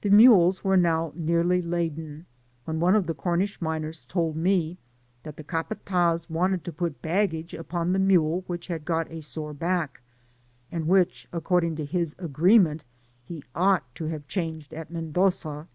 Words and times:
The 0.00 0.10
mules 0.10 0.64
were 0.64 0.76
now 0.76 1.12
nearly 1.14 1.62
laden, 1.62 2.26
when 2.64 2.80
one 2.80 2.96
of 2.96 3.06
the 3.06 3.14
Cornish 3.14 3.62
miners 3.62 4.04
told 4.04 4.34
me 4.34 4.78
that 5.22 5.36
the 5.36 5.44
capatSz 5.44 6.28
wanted 6.28 6.64
to 6.64 6.72
put 6.72 7.00
baggage 7.02 7.54
upon 7.54 7.92
the 7.92 8.00
mule 8.00 8.42
which 8.48 8.66
had 8.66 8.84
got 8.84 9.08
a 9.12 9.22
sore 9.22 9.54
back, 9.54 10.00
and 10.72 10.88
which, 10.88 11.28
according 11.32 11.76
to 11.76 11.84
his 11.84 12.16
agTeement, 12.16 12.80
he 13.24 13.44
ought 13.54 13.84
to 13.94 14.06
have 14.06 14.26
changed 14.26 14.74
at 14.74 14.90
Mendoza. 14.90 15.68